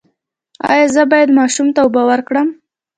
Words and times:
ایا 0.71 0.87
زه 0.95 1.01
باید 1.11 1.29
ماشوم 1.39 1.67
ته 1.75 1.79
اوبه 1.83 2.01
ورکړم؟ 2.09 2.47